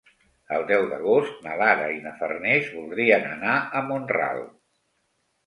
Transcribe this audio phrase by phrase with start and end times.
[0.55, 4.43] El deu d'agost na Lara i na Farners voldrien anar a Mont-ral.